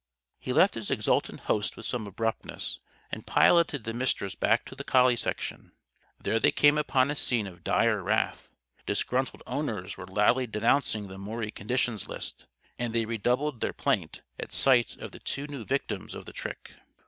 He 0.39 0.51
left 0.51 0.73
his 0.73 0.89
exultant 0.89 1.41
host 1.41 1.77
with 1.77 1.85
some 1.85 2.07
abruptness, 2.07 2.79
and 3.11 3.27
piloted 3.27 3.83
the 3.83 3.93
Mistress 3.93 4.33
back 4.33 4.65
to 4.65 4.73
the 4.75 4.83
Collie 4.83 5.15
Section. 5.15 5.73
There 6.19 6.39
they 6.39 6.49
came 6.49 6.75
upon 6.79 7.11
a 7.11 7.15
scene 7.15 7.45
of 7.45 7.63
dire 7.63 8.01
wrath. 8.01 8.49
Disgruntled 8.87 9.43
owners 9.45 9.97
were 9.97 10.07
loudly 10.07 10.47
denouncing 10.47 11.07
the 11.07 11.19
Maury 11.19 11.51
conditions 11.51 12.07
list, 12.09 12.47
and 12.79 12.95
they 12.95 13.05
redoubled 13.05 13.61
their 13.61 13.73
plaint 13.73 14.23
at 14.39 14.51
sight 14.51 14.97
of 14.97 15.11
the 15.11 15.19
two 15.19 15.45
new 15.45 15.63
victims 15.63 16.15
of 16.15 16.25
the 16.25 16.33
trick. 16.33 16.73